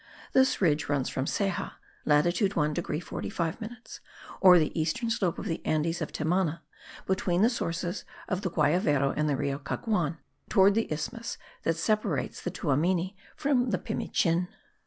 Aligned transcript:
This 0.33 0.59
ridge 0.63 0.89
runs 0.89 1.09
from 1.09 1.25
Ceja 1.27 1.73
(latitude 2.05 2.55
1 2.55 2.73
degree 2.73 2.99
45 2.99 3.61
minutes), 3.61 3.99
or 4.39 4.57
the 4.57 4.71
eastern 4.81 5.11
slope 5.11 5.37
of 5.37 5.45
the 5.45 5.63
Andes 5.63 6.01
of 6.01 6.11
Timana, 6.11 6.61
between 7.05 7.43
the 7.43 7.51
sources 7.51 8.03
of 8.27 8.41
the 8.41 8.49
Guayavero 8.49 9.11
and 9.15 9.29
the 9.29 9.37
Rio 9.37 9.59
Caguan, 9.59 10.17
towards 10.49 10.73
the 10.73 10.91
isthmus 10.91 11.37
that 11.61 11.77
separates 11.77 12.41
the 12.41 12.49
Tuamini 12.49 13.15
from 13.35 13.69
Pimichin. 13.71 14.47